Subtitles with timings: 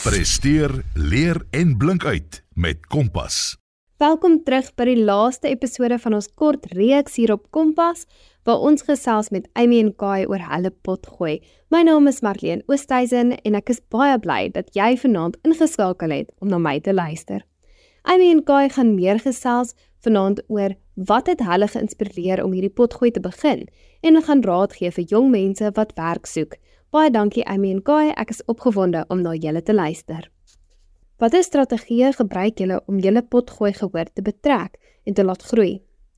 [0.00, 3.58] Presteer, leer en blink uit met Kompas.
[4.00, 8.06] Welkom terug by die laaste episode van ons kort reeks hier op Kompas
[8.48, 11.42] waar ons gesels met Amy en Kai oor hulle potgooi.
[11.68, 16.32] My naam is Marlene Oosthuizen en ek is baie bly dat jy vanaand ingeskakel het
[16.40, 17.44] om na my te luister.
[18.08, 23.12] Amy en Kai gaan meer gesels vanaand oor wat het hulle geïnspireer om hierdie potgooi
[23.12, 23.68] te begin
[24.00, 26.56] en gaan raad gee vir jong mense wat werk soek.
[26.90, 30.24] Baie dankie Amy en Kai, ek is opgewonde om na julle te luister.
[31.22, 34.74] Watter strategieë gebruik julle om julle potgooi gehoor te betrek
[35.06, 35.76] en te laat groei?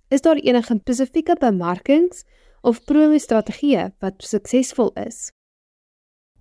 [0.08, 2.24] Is daar enige spesifieke bemarkings
[2.64, 5.28] of promo-strategieë wat suksesvol is?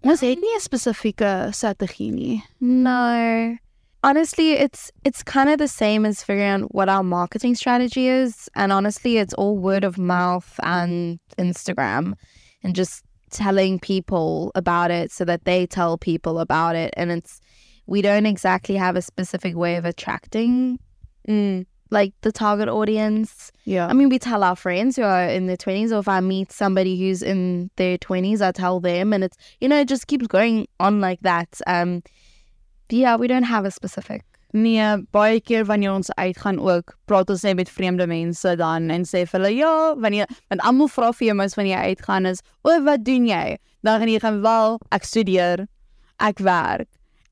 [0.08, 2.44] Ons het nie 'n spesifieke strategie nie.
[2.59, 3.58] No.
[4.03, 8.50] Honestly, it's it's kind of the same as figuring out what our marketing strategy is
[8.55, 12.13] and honestly, it's all word of mouth and Instagram
[12.63, 17.41] and just telling people about it so that they tell people about it and it's
[17.88, 20.80] we don't exactly have a specific way of attracting
[21.28, 21.67] Mm.
[21.92, 23.86] like the target audience Yeah.
[23.88, 26.52] i mean we tell our friends who are in their 20s or if i meet
[26.52, 30.25] somebody who's in their 20s i tell them and it's you know it just keeps
[30.25, 32.02] going on like that um
[32.89, 37.44] yeah we don't have a specific Nee, baie keer wanneer ons uitgaan ook, praat ons
[37.47, 41.30] net met vreemde mense dan en sê vir hulle ja, wanneer want almal vra vir
[41.30, 44.80] jou mos wanneer jy uitgaan is, "O, wat doen jy?" Dan gaan jy gaan wel,
[44.91, 45.67] ek studeer,
[46.19, 46.89] ek werk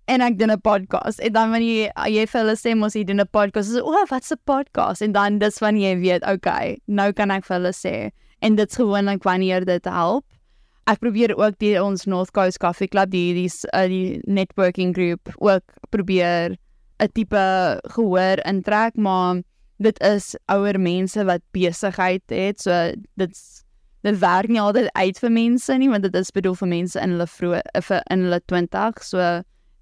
[0.09, 1.19] en ek doen 'n podcast.
[1.19, 4.05] En dan wanneer jy jy vir hulle sê mos jy doen 'n podcast, is o,
[4.09, 5.01] wat's 'n podcast?
[5.01, 8.11] En dan dis wanneer jy weet, okay, nou kan ek vir hulle sê.
[8.41, 10.25] En dit's gewoonlik wanneer dit help.
[10.87, 15.29] Ek probeer ook die ons North Coast Coffee Club, die die, uh, die networking group
[15.37, 16.57] ook probeer
[16.99, 19.41] 'n tipe gehoor intrek, maar
[19.79, 23.63] dit is ouer mense wat besigheid het, so dit's
[24.01, 27.15] dit werk nie altyd uit vir mense nie, want dit is bedoel vir mense in
[27.15, 29.19] hulle vroeë vir in hulle 20, so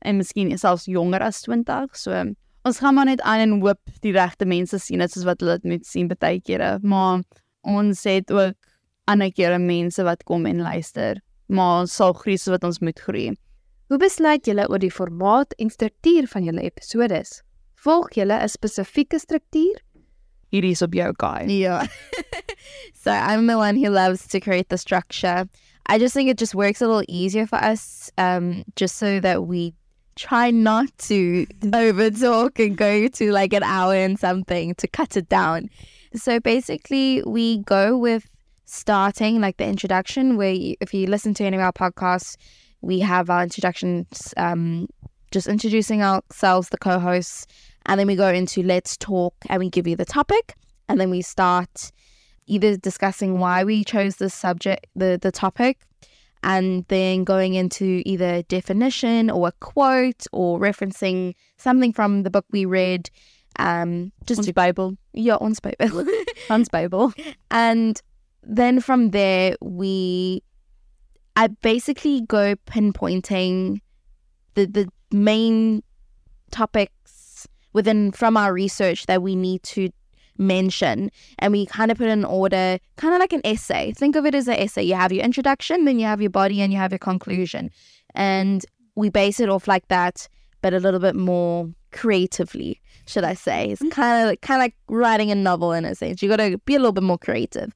[0.02, 2.24] en miskien selfs jonger as 20, so
[2.68, 5.58] ons gaan maar net aan en hoop die regte mense sien dit soos wat hulle
[5.62, 7.22] dit net sien baie kere, maar
[7.64, 8.56] ons het ook
[9.08, 13.00] ander kere mense wat kom en luister, maar ons sal groei soos wat ons moet
[13.00, 13.32] groei.
[13.88, 17.42] Hoe besluit julle oor die formaat en struktuur van julle episodes?
[17.80, 19.80] Volg julle 'n spesifieke struktuur?
[20.52, 21.46] Hierdie is op jou guy.
[21.48, 21.88] yeah
[23.04, 25.48] so i'm the one who loves to create the structure
[25.88, 29.48] i just think it just works a little easier for us um just so that
[29.48, 29.74] we
[30.16, 35.18] try not to over talk and go to like an hour and something to cut
[35.18, 35.70] it down
[36.16, 38.30] so basically we go with
[38.66, 42.36] starting like the introduction where you, if you listen to any of our podcasts
[42.82, 44.88] we have our introductions um
[45.32, 47.46] just introducing ourselves the co-hosts
[47.86, 50.56] and then we go into let's talk and we give you the topic
[50.88, 51.92] and then we start
[52.46, 55.80] either discussing why we chose this subject the the topic
[56.44, 62.46] and then going into either definition or a quote or referencing something from the book
[62.52, 63.10] we read
[63.60, 66.06] um just to Bybel, yeah on Bible
[66.50, 67.14] ons Bybel.
[67.52, 68.02] and
[68.44, 70.42] then from there we
[71.38, 73.80] i basically go pinpointing
[74.56, 75.82] the the main
[76.52, 79.90] topics within from our research that we need to
[80.40, 81.10] mention
[81.40, 83.92] and we kind of put in order kind of like an essay.
[83.94, 84.84] Think of it as an essay.
[84.84, 87.72] You have your introduction then you have your body and you have your conclusion.
[88.14, 88.66] And
[88.96, 90.28] we base it off like that
[90.62, 93.70] but a little bit more creatively should i say.
[93.70, 96.22] It's kind of kind of like writing a novel in a sense.
[96.22, 97.72] You got to be a little bit more creative.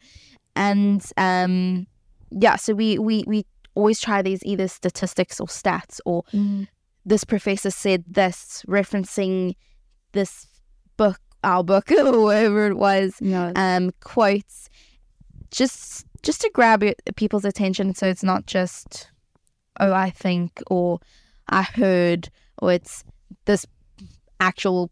[0.55, 1.87] And um
[2.31, 3.45] yeah so we we we
[3.75, 6.23] always try these either statistics or stats or
[7.05, 9.55] this professor said this referencing
[10.11, 10.47] this
[10.97, 14.69] book our book or whatever it was Ja, um quotes
[15.51, 19.09] just just to grab it, people's attention so it's not just
[19.79, 20.99] oh i think or
[21.49, 22.29] i heard
[22.61, 23.03] or it's
[23.45, 23.65] this
[24.39, 24.91] actual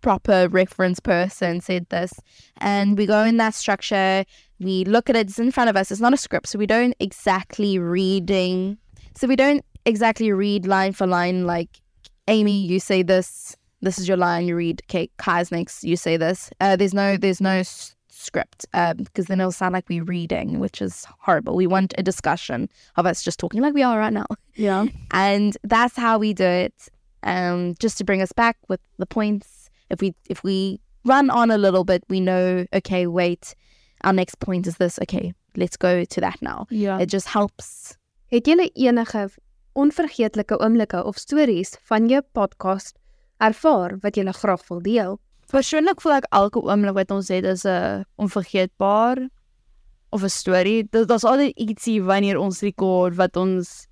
[0.00, 2.12] proper reference person said this.
[2.58, 4.24] And we go in that structure
[4.60, 6.66] we look at it it's in front of us it's not a script so we
[6.66, 8.76] don't exactly reading
[9.14, 11.80] so we don't exactly read line for line like
[12.26, 16.16] amy you say this this is your line you read okay kai's next you say
[16.16, 16.50] this.
[16.60, 20.82] Uh, there's no there's no s- script because then it'll sound like we're reading which
[20.82, 21.54] is horrible.
[21.54, 24.26] We want a discussion of us just talking like we are right now.
[24.54, 24.86] Yeah.
[25.12, 26.74] and that's how we do it
[27.22, 29.70] um just to bring us back with the points.
[29.90, 33.54] If we if we run on a little bit we know okay wait
[34.04, 36.98] our next point is this okay let's go to that now Ja.
[36.98, 37.96] it just helps
[38.30, 39.28] Het julle enige
[39.72, 42.98] onvergeetlike oomblikke of stories van jou podcast
[43.38, 45.18] ervaar wat julle graag wil deel?
[45.48, 49.28] Persoonlik voel ek elke oomblik wat ons het is 'n onvergeetbaar
[50.10, 50.84] of 'n storie.
[50.90, 53.86] Dit daar's altyd ietsie wanneer ons rekord wat ons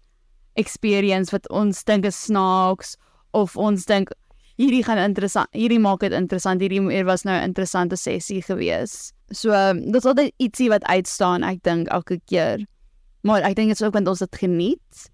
[0.55, 2.97] experience wat ons dink is snaaks
[3.33, 4.11] of ons dink
[4.57, 9.13] hierdie gaan interessant hierdie maak dit interessant hierdie hier was nou 'n interessante sessie gewees.
[9.31, 12.63] So um, dit is altyd ietsie wat uitstaan ek dink elke keer.
[13.27, 15.07] Maar ek dink dit is ook want ons dit geniet.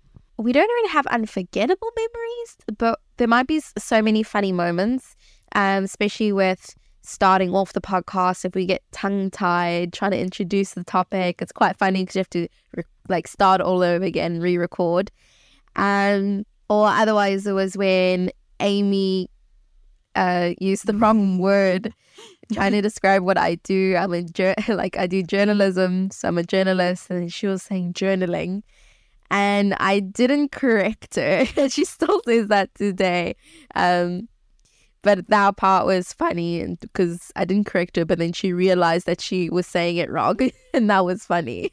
[0.43, 5.15] we don't really have unforgettable memories, but there might be so many funny moments,
[5.55, 8.45] um, especially with starting off the podcast.
[8.45, 12.21] If we get tongue tied trying to introduce the topic, it's quite funny because you
[12.21, 12.49] have to
[13.09, 15.11] like start all over again, re record.
[15.77, 18.31] Um, or otherwise, it was when
[18.61, 19.29] Amy
[20.15, 21.93] uh, used the wrong word
[22.53, 23.97] trying to describe what I do.
[23.97, 24.25] I'm a
[24.69, 28.63] like I do journalism, so I'm a journalist, and she was saying journaling
[29.33, 31.47] and I didn't correct her.
[31.71, 33.35] she still says that today.
[33.75, 34.29] Um,
[35.01, 39.07] but that part was funny and because I didn't correct her, but then she realized
[39.07, 40.39] that she was saying it wrong,
[40.75, 41.73] and that was funny.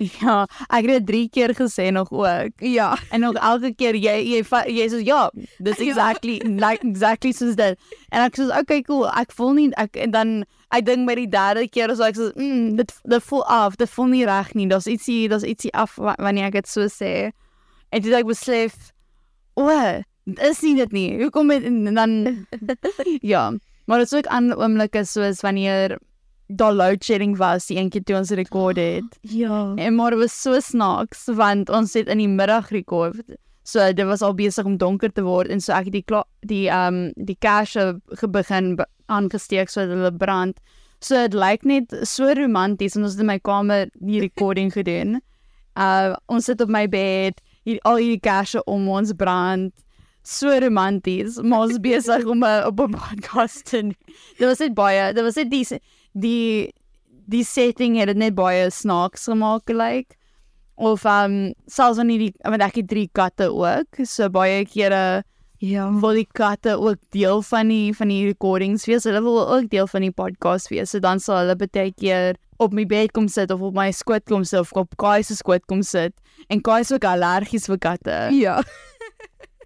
[0.20, 2.54] Ja, ek het dit 3 keer gesê nog ook.
[2.64, 4.40] Ja, En nog elke keer jy jy
[4.72, 5.84] jy sê ja, dis Ja.
[5.90, 7.76] exactly like exactly soos dit.
[8.10, 10.32] En ek sê okay cool, ek voel nie ek en dan
[10.72, 13.90] ek dink by die derde keer so ek sê mm, dit dit voel af, dit
[13.90, 14.66] voel nie reg nie.
[14.72, 17.30] Daar's ietsie, daar's ietsie af wa- wanneer ek dit so sê.
[17.92, 18.72] En het ek besef,
[19.58, 19.68] o,
[20.48, 21.08] is nie dit nie.
[21.22, 22.46] Hoekom het en dan
[23.34, 23.50] ja,
[23.84, 25.98] maar dit is ook ander oomblikke soos wanneer
[26.56, 29.18] daar load shedding was, die een keer toe ons rekord het.
[29.20, 29.72] ja.
[29.76, 33.20] En maar dit was so snaaks want ons het in die middag rekord.
[33.62, 36.68] So dit was al besig om donker te word en so ek het die die
[36.68, 40.58] ehm um, die kersse gebegin be- aangesteek sodat hulle brand.
[41.00, 45.20] So dit lyk net so romanties en ons het in my kamer die recording gedoen.
[45.80, 49.70] Uh ons sit op my bed, hier al hierdie kersse om ons brand.
[50.22, 53.94] So romanties, maar ons besig om 'n op 'n podcast te doen.
[54.38, 55.66] Dit was net baie, dit was net die
[56.12, 56.72] die
[57.26, 60.06] die setting het dit net baie snaaks gemaak gelyk.
[60.08, 60.16] Like.
[60.76, 65.22] Of um selfs wanneer die want ek het drie katte ook, so baie kere
[65.60, 65.90] Ja.
[66.00, 69.04] wil die katte ook deel van die van die recordings wees.
[69.04, 70.90] Hulle wil ook deel van die podcast wees.
[70.90, 74.24] So dan sal hulle baie keer op my bed kom sit of op my skoot
[74.24, 76.12] kom sit of op Kai se skoot kom sit.
[76.48, 78.28] En Kai is ook allergies vir katte.
[78.32, 78.62] Ja.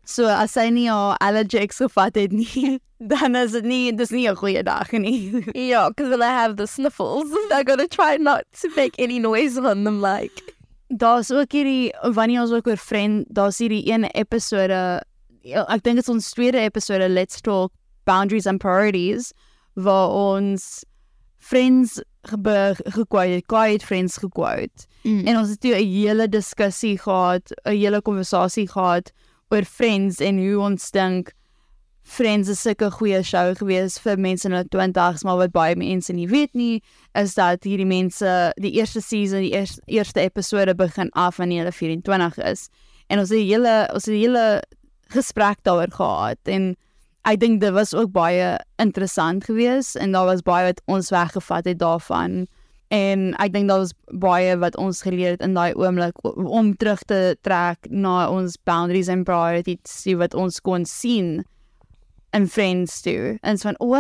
[0.05, 2.79] So as hy nie haar allergies gevat het nie,
[3.13, 5.45] dan is dit nie dis nie 'n goeie dag nie.
[5.55, 7.31] Yeah, because then I have the sniffles.
[7.53, 10.43] I gotta try not to make any noise on them, like.
[10.89, 15.03] Daar's ook hierdie wanneer ons ook oor vriend, daar's hierdie een episode
[15.45, 17.73] ja, ek dink dit is ons tweede episode Let's Talk
[18.05, 19.33] Boundaries and Priorities
[19.75, 20.85] waar ons
[21.39, 24.87] friends ge- gekwote het, Kai het friends gekwote.
[25.03, 25.27] Mm.
[25.27, 29.13] En ons het toe 'n hele diskussie gehad, 'n hele konversasie gehad
[29.51, 31.33] oor Friends en hoe ons dink
[32.05, 36.13] Friends is sulke goeie show gewees vir mense in hulle 20's, maar wat baie mense
[36.13, 36.83] nie weet nie,
[37.17, 38.29] is dat hierdie mense
[38.61, 42.69] die eerste season, die eerste, eerste episode begin af wanneer hulle 24 is.
[43.09, 44.63] En ons het 'n hele ons het 'n hele
[45.09, 46.77] gesprek daaroor gehad en
[47.25, 51.65] ek dink dit was ook baie interessant geweest en daar was baie wat ons weggevat
[51.65, 52.47] het daarvan.
[52.95, 57.03] En ek dink daar was baie wat ons geleer het in daai oomblik om terug
[57.11, 61.41] te trek na ons boundaries and priorities die wat ons kon sien
[62.37, 63.35] in friends toe.
[63.43, 63.99] En so van o,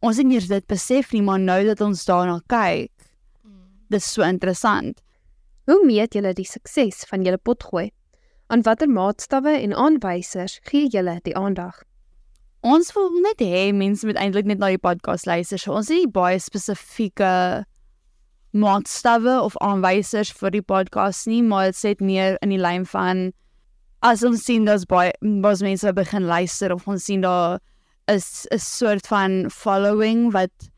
[0.00, 2.92] ons het nie eers dit besef nie, maar nou dat ons daarna kyk,
[3.92, 5.02] dis so interessant.
[5.66, 7.90] Hoe meet julle die sukses van julle potgooi?
[8.48, 11.82] Aan watter maatstawwe en aanwysers gee julle die aandag?
[12.66, 15.58] Ons wil net hê mense moet eintlik net na die podcast luister.
[15.58, 17.66] So ons het nie baie spesifieke
[18.56, 23.30] maatstawwe of aanwysers vir die podcast nie, maar dit sê meer in die lyn van
[24.06, 27.58] as ons sien daar's baie baie mense begin luister of ons sien daar
[28.08, 30.70] is 'n soort van following wat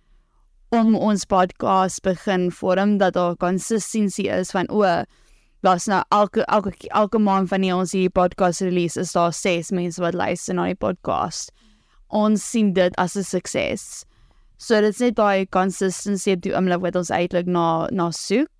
[0.71, 4.83] om ons podcast begin vorm dat daar consistency is van o
[5.63, 10.01] daar's nou elke elke elke maand wanneer ons hierdie podcast release is daar ses mense
[10.01, 11.51] wat luister na die podcast.
[12.09, 14.05] Ons sien dit as 'n sukses.
[14.59, 18.51] So dit's net daai consistency op die oomblik wat ons eintlik na na soek.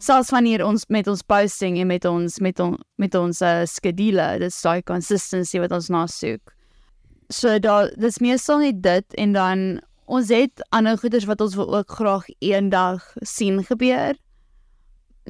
[0.00, 4.26] Selfs wanneer ons met ons posting en met ons met on, met ons uh, skedule,
[4.42, 6.54] dit's daai consistency wat ons na soek.
[7.30, 9.64] So daar dis meestal net dit en dan
[10.10, 14.18] ons het ander goeders wat ons wil ook graag eendag sien gebeur.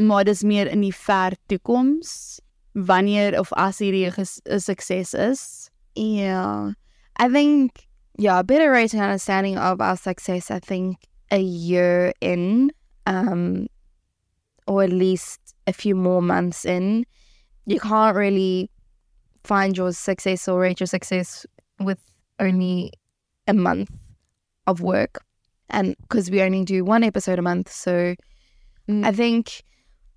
[0.01, 2.41] Maar dis meer in die ver toekoms
[2.73, 5.71] wanneer of as hierdie 'n sukses is.
[5.95, 6.73] Yeah.
[7.21, 10.97] I think, yeah, a better rating understanding of our success, I think
[11.31, 12.71] a year in,
[13.07, 13.67] um,
[14.67, 17.05] or at least a few more months in,
[17.67, 18.71] you can't really
[19.45, 21.47] find your success or rate your success
[21.79, 21.99] with
[22.39, 22.93] only
[23.47, 23.91] a month
[24.67, 25.25] of work.
[25.71, 27.71] And because we only do one episode a month.
[27.71, 28.17] So
[28.91, 29.05] Mm.
[29.07, 29.63] I think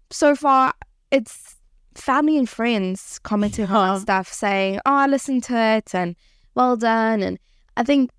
[0.10, 0.74] so far
[1.12, 1.56] it's
[1.96, 6.16] family and friends commenting on stuff saying, "Oh, I listened to it and
[6.56, 7.40] well done." And
[7.78, 8.10] I think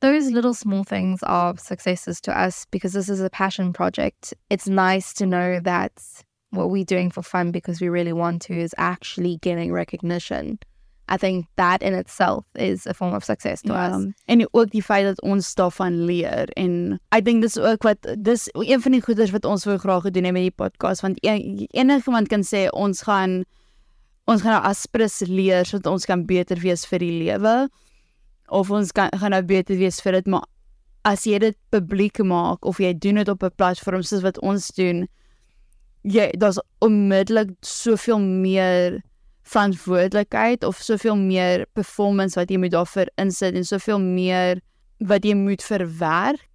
[0.00, 4.34] those little small things are successes to us because this is a passion project.
[4.50, 5.92] It's nice to know that
[6.50, 10.58] what we're doing for fun because we really want to is actually getting recognition.
[11.08, 14.06] I think that in itself is a form of success to Ja, us.
[14.26, 18.48] en ook die feit dat ons daarvan leer en ek dink dis ook wat dis
[18.54, 21.66] een van die goeders wat ons wou graag gedoen het met die podcast want en,
[21.76, 23.44] enige iemand kan sê ons gaan
[24.24, 27.68] ons gaan nou aspres leer sodat ons kan beter wees vir die lewe
[28.48, 30.44] of ons kan gaan nou beter wees vir dit maar
[31.04, 34.68] as jy dit publiek maak of jy doen dit op 'n platform soos wat ons
[34.76, 35.06] doen
[36.02, 39.02] jy daar's onmiddellik soveel meer
[39.44, 44.60] verantwoordelikheid of soveel meer performance wat jy moet daarvoor insit en soveel meer
[45.04, 46.48] wat jy moet verwerk.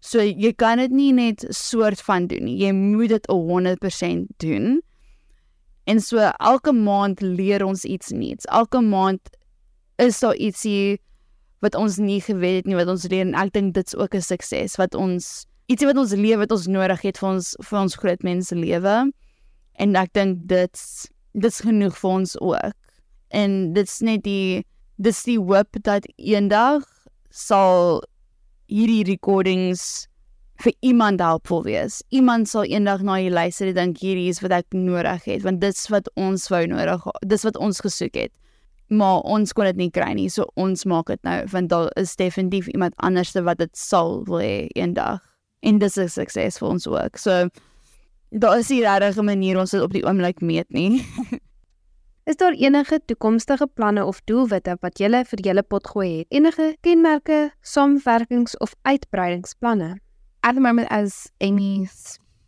[0.00, 2.58] So jy kan dit nie net soort van doen nie.
[2.60, 4.78] Jy moet dit 100% doen.
[5.86, 8.46] En so elke maand leer ons iets nuuts.
[8.46, 9.34] Elke maand
[10.02, 11.00] is daar ietsie
[11.64, 14.20] wat ons nie geweet het nie wat ons leer en ek dink dit's ook 'n
[14.20, 17.98] sukses wat ons ietsie wat ons lewe wat ons nodig het vir ons vir ons
[17.98, 18.96] groot mense lewe.
[19.82, 22.74] En ek dink dit's dit's genoeg vir ons ook.
[23.34, 24.64] En dit's net die
[25.02, 26.86] dis die hoop dat eendag
[27.30, 28.00] sal
[28.72, 30.06] hierdie recordings
[30.62, 32.00] vir iemand helpvol wees.
[32.08, 35.60] Iemand sal eendag na hier luister en dink hierdie is wat ek nodig het want
[35.60, 37.04] dit's wat ons wou nodig.
[37.26, 38.32] Dis wat ons gesoek het.
[38.88, 40.28] Maar ons kon dit nie kry nie.
[40.30, 44.42] So ons maak dit nou want daar is definitief iemand anderste wat dit sal wil
[44.42, 45.20] hê eendag.
[45.62, 47.18] En dis 'n sukses vir ons ook.
[47.18, 47.48] So
[48.30, 51.02] daar is nie regtig 'n manier ons dit op die oomblik meet nie.
[52.26, 56.26] Is daar enige toekomstige planne of doelwitte wat julle vir julle potgooi het?
[56.30, 60.00] Enige kenmerke, samewerkings of uitbreidingsplanne?
[60.46, 61.88] at the moment, as Amy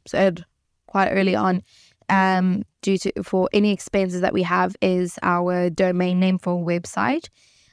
[0.07, 0.45] said
[0.87, 1.63] quite early on,
[2.09, 6.81] um, due to for any expenses that we have is our domain name for a
[6.81, 7.29] website.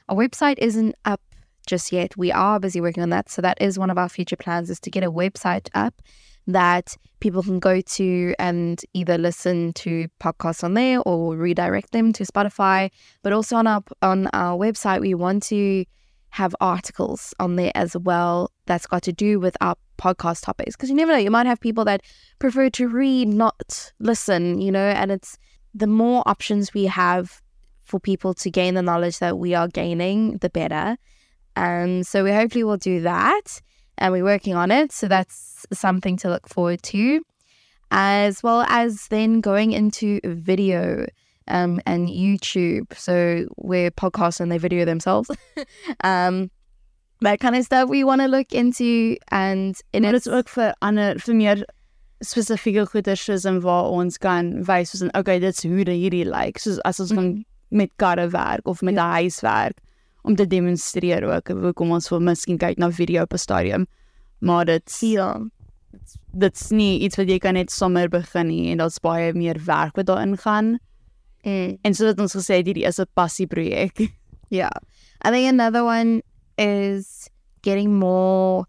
[0.08, 1.20] Our website isn't up
[1.66, 2.16] just yet.
[2.16, 3.28] We are busy working on that.
[3.28, 6.00] So that is one of our future plans is to get a website up
[6.46, 12.12] that people can go to and either listen to podcasts on there or redirect them
[12.12, 12.90] to Spotify.
[13.22, 15.84] But also on our on our website, we want to
[16.30, 20.88] have articles on there as well that's got to do with our podcast topics because
[20.88, 22.02] you never know you might have people that
[22.38, 25.38] prefer to read not listen you know and it's
[25.74, 27.42] the more options we have
[27.82, 30.96] for people to gain the knowledge that we are gaining the better
[31.54, 33.60] and so we hopefully will do that
[33.98, 37.20] and we're working on it so that's something to look forward to
[37.90, 41.06] as well as then going into video
[41.48, 42.92] um, and YouTube.
[42.96, 45.30] So we're podcasts and they video themselves.
[46.04, 46.50] um,
[47.26, 50.74] that kind of stuff we want to look into and En dit is ook vir
[50.78, 51.64] ander vir meer
[52.24, 56.24] spesifieke goeders soos in waar ons kan wys soos in okay, dit's hoe dit hierdie
[56.24, 56.54] lyk.
[56.56, 56.62] Like.
[56.62, 59.78] Soos as ons gaan met karre werk of met 'n huis werk
[60.22, 63.86] om te demonstreer ook hoekom ons wil miskien kyk na video op 'n stadium.
[64.38, 65.40] Maar dit ja.
[66.32, 69.96] dit's nie iets wat jy kan net sommer begin nie en daar's baie meer werk
[69.96, 70.78] wat daarin gaan.
[71.42, 74.10] Mm, En soos wat ons gesê het, hierdie is 'n passieprojek.
[74.48, 74.70] yeah.
[75.24, 76.22] I think another one
[76.58, 77.30] is
[77.62, 78.66] getting more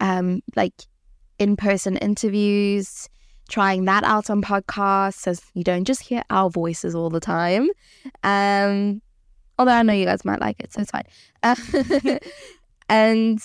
[0.00, 0.74] um, like
[1.38, 3.08] in person interviews,
[3.48, 7.68] trying that out on podcasts so you don't just hear our voices all the time.
[8.22, 9.02] Um,
[9.58, 11.04] although I know you guys might like it, so it's fine.
[11.42, 12.18] Uh,
[12.88, 13.40] and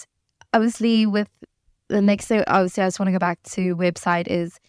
[0.53, 1.29] obviously, with
[1.87, 4.59] the next thing, obviously, I just want to go back to website is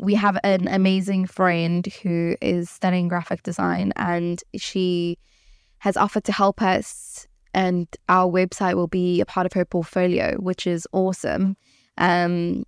[0.00, 5.18] we have an amazing friend who is studying graphic design and she
[5.78, 7.26] has offered to help us
[7.58, 11.56] and our website will be a part of her portfolio which is awesome
[11.98, 12.62] um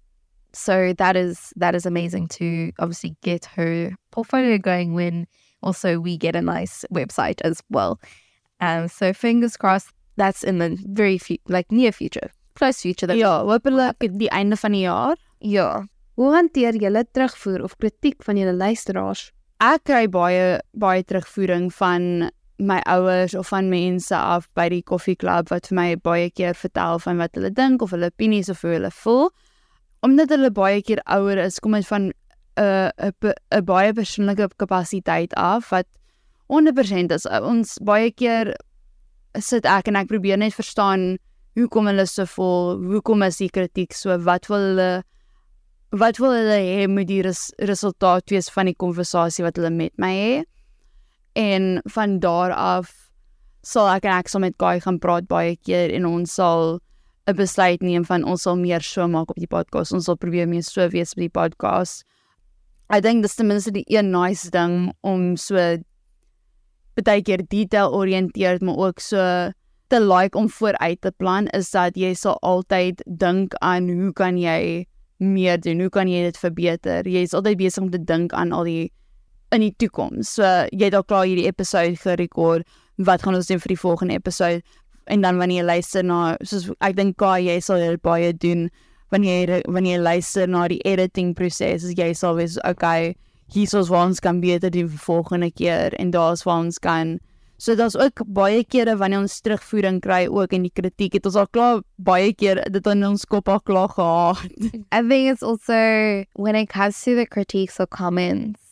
[0.53, 5.27] so that is that is amazing to obviously get her portfolio going when
[5.63, 8.01] also we get a nice website as well
[8.61, 13.17] um so fingers crossed that's in the very few like near future close future that
[13.17, 15.17] ja, hopelik die einde van die jaar.
[15.41, 15.87] yeah
[16.19, 19.31] Hoe hanteer julle terugvoer of kritiek van julle luisteraars?
[19.61, 22.31] ek kry baie baie terugvoering van
[22.61, 27.01] my ouers of van mense af by die koffieklub wat vir my baie keer vertel
[27.03, 29.31] van wat hulle dink of hulle opinies of hoe hulle voel.
[30.07, 32.13] Omdat hulle baie keer ouer is, kom dit van
[32.57, 35.87] 'n 'n pe- 'n baie persoonlike kapasiteit af wat
[36.49, 37.27] 100% is.
[37.27, 38.55] Ons baie keer
[39.39, 41.19] sit ek en ek probeer net verstaan
[41.59, 45.03] hoekom hulle so voel, hoekom is die kritiek so, wat wil hulle
[45.91, 49.97] wat wil hulle hê moet die res, resultaat wees van die konversasie wat hulle met
[49.99, 50.50] my het.
[51.33, 52.91] En van daar af
[53.63, 56.81] sal ek en ek sal met Guy gaan praat baie keer en ons sal
[57.29, 59.93] 'n besluit neem van ons sal meer so maak op die podcast.
[59.93, 62.05] Ons sal probeer meer so wees op die podcast.
[62.91, 65.57] ek dink dis ten minste die een nice ding om so
[67.01, 69.53] baie keer detail oriënteerd maar ook so
[69.89, 74.39] te like om vooruit te plan is dat jy sal altyd dink aan hoe kan
[74.39, 74.87] jy
[75.19, 75.81] meer doen?
[75.81, 77.09] Hoe kan jy dit verbeter?
[77.09, 78.93] Jy is altyd besig om te dink aan al die
[79.55, 80.35] in die toekoms.
[80.37, 82.67] So jy het al klaar hierdie episode gerekord.
[83.01, 84.63] Wat gaan ons doen vir die volgende episode?
[85.11, 88.69] En dan wanneer jy luister na soos ek dink Kai jy sal dit baie doen
[89.11, 93.17] wanneer jy wanneer jy luister na die editing proses, jy sal wees okay,
[93.51, 97.19] hier's ons waar ons kan beter doen vir volgende keer en daar's waar ons kan
[97.61, 101.37] So daar's ook baie kere wanneer ons terugvoering kry ook in die kritiek het ons
[101.37, 104.41] al klaar baie keer dit in ons kop al klaar gehad.
[104.97, 108.70] I think it's also when it comes to the critiques or comments,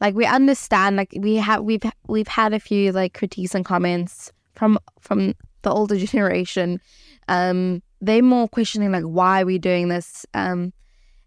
[0.00, 4.32] like we understand, like we have we've we've had a few like critiques and comments
[4.54, 6.80] from from the older generation.
[7.28, 10.24] Um, they're more questioning like why are we doing this?
[10.34, 10.72] Um,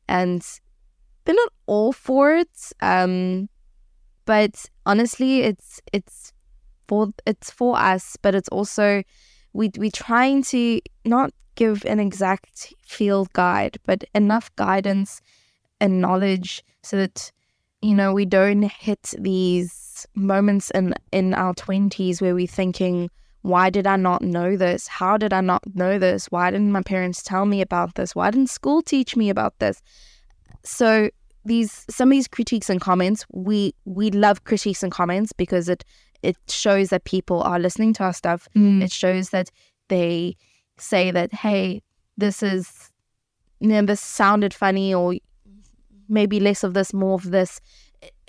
[0.08, 0.46] and
[1.26, 2.72] they're not all for it.
[2.82, 3.50] Um,
[4.26, 6.34] but honestly, it's it's
[6.88, 9.04] for it's for us, but it's also
[9.54, 15.22] we we're trying to not give an exact field guide, but enough guidance
[15.80, 17.32] and knowledge so that
[17.82, 23.10] you know we don't hit these moments in in our 20s where we're thinking
[23.44, 24.88] why did I not know this?
[24.88, 26.28] How did I not know this?
[26.28, 28.16] Why didn't my parents tell me about this?
[28.16, 29.82] Why didn't school teach me about this?
[30.64, 31.10] So
[31.44, 35.84] these some of these critiques and comments, we we love critiques and comments because it
[36.22, 38.48] it shows that people are listening to our stuff.
[38.56, 38.84] Mm.
[38.84, 39.50] It shows that
[39.88, 40.36] they
[40.78, 41.82] say that, hey,
[42.18, 42.92] this is,
[43.60, 45.16] you know, this sounded funny, or
[46.12, 47.60] maybe less of this, more of this.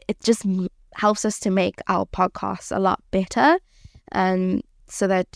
[0.09, 0.47] It, just
[0.95, 3.59] helps us to make our podcast a lot better,
[4.13, 5.27] and so that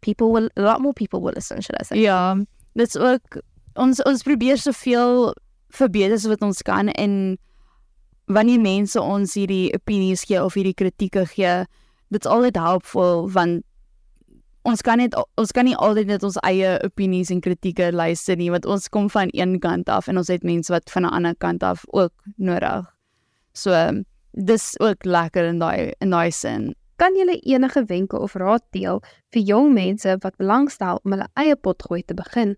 [0.00, 1.60] people will, a lot more people will listen.
[1.60, 2.00] Should I say?
[2.00, 2.36] Ja,
[2.76, 3.40] dit's ook
[3.76, 5.34] ons ons probeer soveel
[5.74, 7.38] verbeter as wat ons kan en
[8.30, 11.64] wanneer mense ons hierdie opinies gee of hierdie kritieke gee,
[12.10, 13.64] dit's altyd helpful want
[14.68, 18.50] ons kan net ons kan nie altyd net ons eie opinies en kritieke luister nie
[18.52, 21.34] want ons kom van een kant af en ons het mense wat van 'n ander
[21.36, 22.86] kant af ook nodig.
[23.54, 23.72] So
[24.32, 26.74] dis ook lekker in daai in daai sin.
[26.96, 31.56] Kan julle enige wenke of raad deel vir jong mense wat belangstel om hulle eie
[31.56, 32.56] potgooi te begin?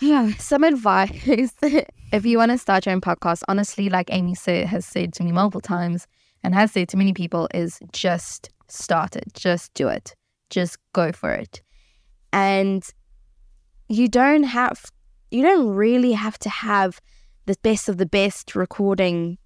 [0.00, 1.54] Yeah, some advice.
[2.12, 5.24] if you want to start your own podcast, honestly, like Amy said, has said to
[5.24, 6.06] me multiple times
[6.44, 10.14] and has said to many people, is just start it, just do it,
[10.50, 11.62] just go for it.
[12.32, 12.84] And
[13.88, 14.84] you don't have,
[15.30, 17.00] you don't really have to have
[17.46, 19.38] the best of the best recording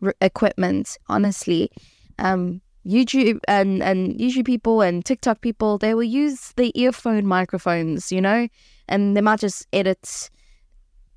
[0.00, 1.70] re- equipment, honestly.
[2.18, 8.10] Um, YouTube and, and YouTube people and TikTok people, they will use the earphone microphones,
[8.10, 8.48] you know,
[8.88, 10.30] and they might just edit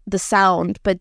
[0.06, 1.00] the sound, but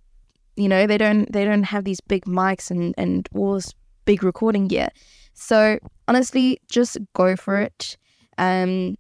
[0.56, 3.72] you know, they don't they don't have these big mics and, and all this
[4.04, 4.88] big recording gear.
[5.34, 7.96] So honestly, just go for it.
[8.38, 8.96] Um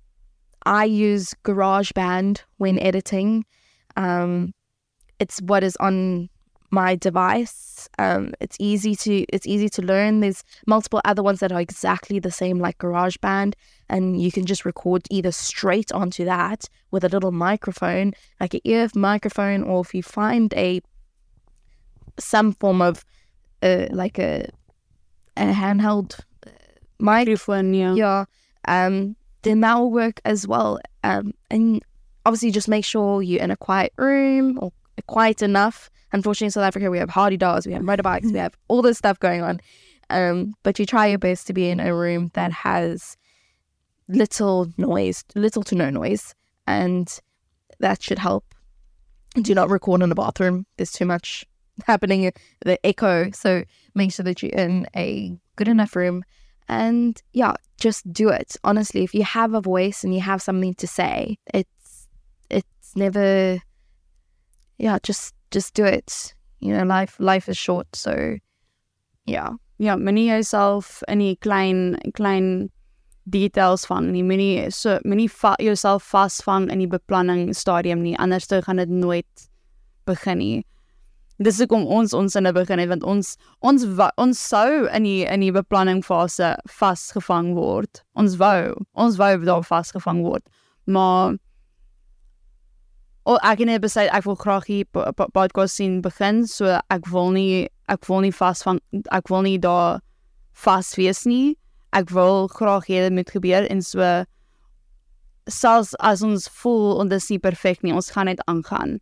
[0.64, 3.44] I use GarageBand when editing.
[3.96, 4.54] Um
[5.18, 6.28] it's what is on
[6.72, 7.88] my device.
[7.98, 10.20] Um, it's easy to it's easy to learn.
[10.20, 13.52] There's multiple other ones that are exactly the same, like GarageBand,
[13.90, 18.60] and you can just record either straight onto that with a little microphone, like an
[18.64, 20.80] ear microphone, or if you find a
[22.18, 23.04] some form of
[23.62, 24.48] uh, like a
[25.36, 26.50] a handheld uh,
[26.98, 27.94] mic, Microfoon, ja.
[27.94, 28.24] yeah,
[28.68, 30.78] um, then that will work as well.
[31.04, 31.82] Um, and
[32.26, 34.72] obviously, just make sure you're in a quiet room or
[35.06, 35.90] quiet enough.
[36.12, 38.98] Unfortunately, in South Africa, we have hardy dogs, we have motorbikes, we have all this
[38.98, 39.60] stuff going on.
[40.10, 43.16] Um, but you try your best to be in a room that has
[44.08, 46.34] little noise, little to no noise,
[46.66, 47.18] and
[47.78, 48.44] that should help.
[49.40, 50.66] Do not record in a bathroom.
[50.76, 51.46] There's too much
[51.86, 52.30] happening,
[52.64, 53.30] the echo.
[53.30, 56.24] So make sure that you're in a good enough room.
[56.68, 58.56] And yeah, just do it.
[58.64, 62.08] Honestly, if you have a voice and you have something to say, it's
[62.48, 63.58] it's never
[64.78, 66.34] yeah, just just do it.
[66.60, 68.36] You know, life life is short, so
[69.26, 69.50] yeah.
[69.78, 72.70] Moenie jouself in die klein klein
[73.28, 74.22] details vang nie.
[74.22, 78.16] Moenie so moenie va jouself vasvang in die beplanning stadium nie.
[78.18, 79.48] Anders dan gaan dit nooit
[80.06, 80.64] begin nie.
[81.42, 83.84] Dis hoekom ons ons in 'n begin het want ons ons
[84.16, 88.02] ons sou in die in die beplanning fase vasgevang word.
[88.14, 90.42] Ons wou, ons wou daar vasgevang word.
[90.86, 91.36] Maar
[93.24, 96.66] O ek het net besluit ek wil graag hier po- po- podcast sien begin, so
[96.90, 98.80] ek wil nie ek wil nie vasvang
[99.12, 100.00] ek wil nie daar
[100.64, 101.56] vas wees nie.
[101.92, 104.24] Ek wil graag hê dit moet gebeur en so
[105.48, 108.98] selfs as ons voel en dit is nie perfek nie, ons gaan net aangaan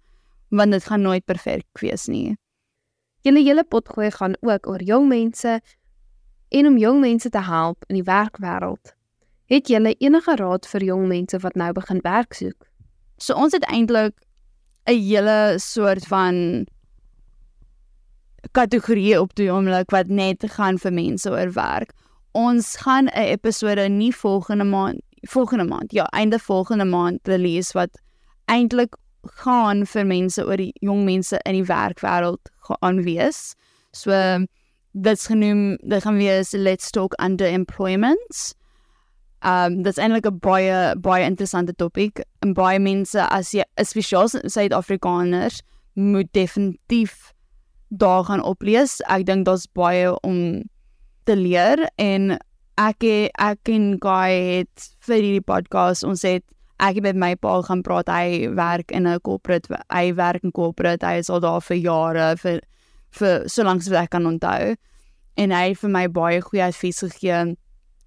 [0.51, 2.37] want dit gaan nooit perfek wees nie.
[3.27, 5.61] Julle hele potgooi gaan ook oor jong mense
[6.49, 8.95] en om jong mense te help in die werkwêreld.
[9.51, 12.67] Het julle enige raad vir jong mense wat nou begin werk soek?
[13.19, 14.15] So ons het eintlik
[14.87, 16.67] 'n hele soort van
[18.53, 21.93] kategorie op die oomblik wat net gaan vir mense oor werk.
[22.33, 28.01] Ons gaan 'n episode nie volgende maand volgende maand, ja, einde volgende maand release wat
[28.45, 28.97] eintlik
[29.43, 33.55] gaan vir mense oor die jong mense in die werkwêreld gaan wees.
[33.93, 34.15] So
[34.93, 38.55] dit's genoem dit gaan wees let's talk underemployment.
[39.43, 45.63] Um dit's eintlik 'n baie baie interessante topik en baie mense as jy spesiaal Suid-Afrikaners
[45.95, 47.33] moet definitief
[47.89, 49.01] daar gaan oplees.
[49.09, 50.63] Ek dink daar's baie om
[51.25, 52.39] te leer en
[52.79, 53.05] ek
[53.39, 56.45] ek en Guy het vir hierdie podcast ons het
[56.81, 58.09] ek het met my pa gaan praat.
[58.09, 61.07] Hy werk in 'n corporate, hy werk in corporate.
[61.07, 62.61] Hy is al daar vir jare vir
[63.11, 64.77] vir solank as ek kan onthou.
[65.37, 67.57] En hy het vir my baie goeie advies gegee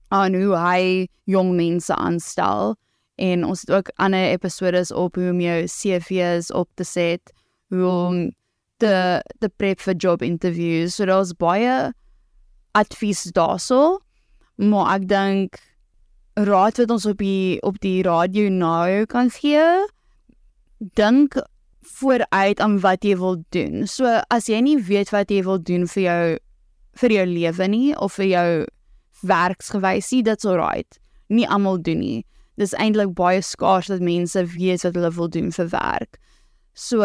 [0.09, 2.75] aan hoe hy jong mense aanstel
[3.15, 7.33] en ons het ook ander episodes op hoe om jou CV's op te set,
[7.69, 8.31] hoe om
[8.77, 10.95] te te prep vir job interviews.
[10.95, 11.93] So daar's baie
[12.73, 13.99] advies daarso.
[14.55, 15.59] Maar ek dink
[16.33, 19.65] raad wat ons op die op die radio nou kan gee,
[20.97, 21.37] dink
[21.99, 23.87] vooruit aan wat jy wil doen.
[23.87, 26.23] So as jy nie weet wat jy wil doen vir jou
[27.01, 28.49] vir jou lewe nie of vir jou
[29.25, 30.99] werksgewysie, dit's alright.
[31.29, 32.25] Nie almal doen nie.
[32.57, 36.19] Dis eintlik baie skaars dat mense weet wat hulle wil doen vir werk.
[36.73, 37.01] So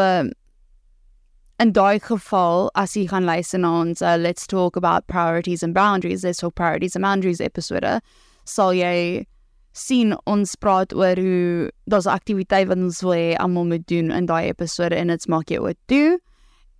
[1.58, 5.74] in daai geval as jy gaan luister na ons uh, let's talk about priorities and
[5.74, 8.00] boundaries, let's talk priorities and boundaries episode,
[8.48, 9.26] sal jy
[9.78, 14.26] sien ons praat oor hoe daar's aktiwiteite wat ons wil hê almal moet doen in
[14.26, 16.18] daai episode en dit maak jy ook toe.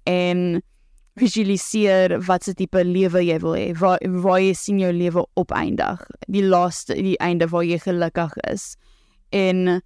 [0.08, 0.60] En
[1.18, 6.02] visualiseer wat se tipe lewe jy wil hê waar waar jy sien jou lewe opeindig
[6.30, 8.72] die laaste die einde waar jy gelukkig is.
[9.34, 9.80] En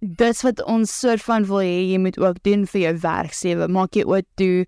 [0.00, 3.96] dis wat ons soort van wil hê jy moet ook doen vir jou werksewe maak
[3.96, 4.66] jy ook toe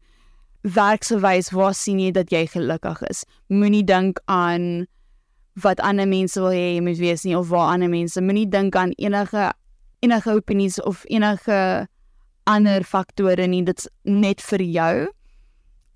[0.76, 3.24] werkswys waar sien jy dat jy gelukkig is?
[3.50, 4.86] Moenie dink aan
[5.62, 8.76] wat ander mense wil hê jy moet wees nie of waar ander mense moenie dink
[8.76, 9.52] aan enige
[10.04, 11.88] enige opinies of enige
[12.46, 14.94] ander faktore nie dit's net vir jou.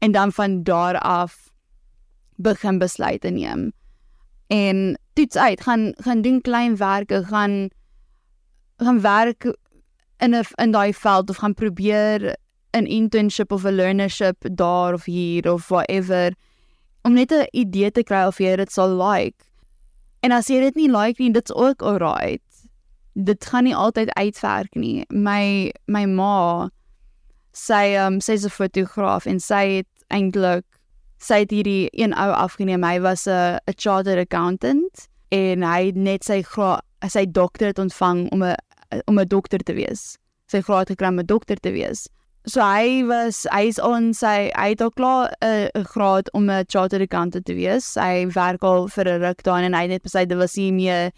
[0.01, 1.53] En dan van daar af
[2.37, 3.73] begin besluite neem.
[4.49, 7.71] En toets uit gaan gaan doen klein werke gaan
[8.77, 9.45] gaan werk
[10.19, 12.37] in 'n in daai veld of gaan probeer
[12.73, 16.35] 'n internship of 'n learnership daar of hier of whatever
[17.03, 19.50] om net 'n idee te kry of jy dit sal like
[20.21, 22.43] En as jy dit nie like nie, dit's ook alright.
[23.15, 25.05] Dit gaan nie altyd uitwerk nie.
[25.11, 26.69] My my ma
[27.53, 30.65] sy um sy's 'n fotograaf en sy het eintlik
[31.19, 32.85] sy het hierdie een ou afgeneem.
[32.85, 37.79] Hy was 'n 'n chartered accountant en hy het net sy graad sy dokter het
[37.79, 38.57] ontvang om 'n
[39.07, 40.19] om 'n dokter te wees.
[40.47, 42.09] Sy graad gekry om 'n dokter te wees.
[42.47, 46.65] So hy was hy's on sy hy het al klaar 'n uh, graad om 'n
[46.69, 47.95] chartered accountant te wees.
[47.95, 51.13] Hy werk al vir 'n ruk daar en hy het besluit dit was nie meer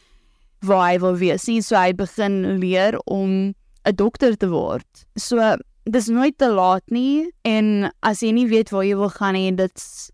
[0.63, 1.61] waar hy wil wees nie.
[1.61, 3.55] So hy begin leer om
[3.87, 5.07] 'n dokter te word.
[5.17, 9.35] So dis nooit te laat nie en as jy nie weet waar jy wil gaan
[9.35, 10.11] nie, dit's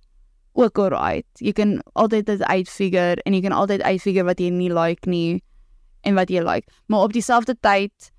[0.53, 1.29] ook alright.
[1.39, 5.43] Jy kan altyd dit uitfigure en jy kan altyd uitfigure wat jy nie like nie
[6.03, 6.69] en wat jy like.
[6.87, 8.11] Maar op dieselfde tyd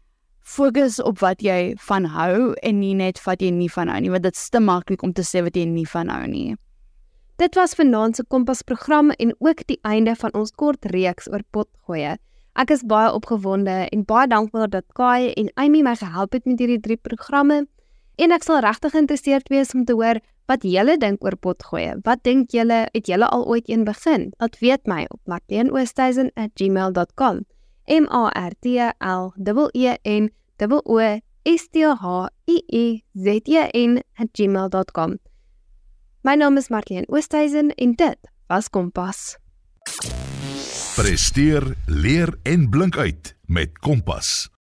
[0.50, 4.12] fokus op wat jy van hou en nie net wat jy nie van hou nie
[4.14, 6.56] want dit is te maklik om te sê wat jy nie van hou nie.
[7.40, 11.44] Dit was vanaand se Kompas program en ook die einde van ons kort reeks oor
[11.56, 12.18] potgoeie.
[12.60, 16.60] Ek is baie opgewonde en baie dankbaar dat Kai en Amy my gehelp het met
[16.60, 17.68] hierdie drie programme
[18.20, 22.02] en ek sal regtig geïnteresseerd wees om te hoor wat julle dink oor potgoeie.
[22.04, 24.34] Wat dink julle het julle al ooit een begin?
[24.42, 27.46] Laat weet my op marleenoosthuizen@gmail.com.
[27.90, 28.66] M A R T
[29.00, 29.34] L
[29.74, 30.30] E N
[30.68, 35.18] O O S T H I E Z E N @gmail.com.
[36.22, 38.18] My naam is Marlene Oosthuizen en dit
[38.48, 39.38] was Kompas.
[40.96, 44.50] Presteer, leer en blink uit met Kompas.